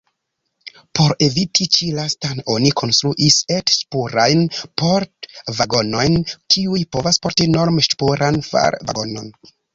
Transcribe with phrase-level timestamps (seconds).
[0.99, 4.41] Por eviti ĉi-lastan oni konstruis et-ŝpurajn
[4.83, 6.19] port-vagonojn,
[6.57, 9.33] kiuj povas porti norm-ŝpuran var-vagonon.